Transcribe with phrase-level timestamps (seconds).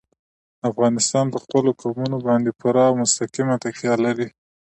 [0.69, 4.27] افغانستان په خپلو قومونه باندې پوره او مستقیمه تکیه لري.